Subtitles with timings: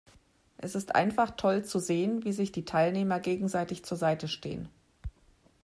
[0.57, 4.67] Es ist einfach toll zu sehen, wie sich die Teilnehmer gegenseitig zur Seite stehen.